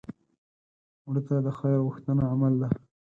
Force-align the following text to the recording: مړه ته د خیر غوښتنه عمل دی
مړه 1.05 1.21
ته 1.27 1.35
د 1.45 1.47
خیر 1.57 1.77
غوښتنه 1.85 2.23
عمل 2.33 2.53
دی 2.61 2.69